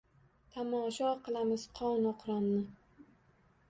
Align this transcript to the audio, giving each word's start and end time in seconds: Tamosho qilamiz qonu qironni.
Tamosho 0.55 1.11
qilamiz 1.27 1.69
qonu 1.81 2.17
qironni. 2.25 2.61